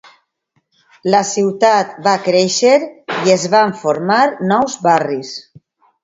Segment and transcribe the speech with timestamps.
[1.15, 2.73] La ciutat va créixer
[3.25, 5.35] i es van formar nous barris.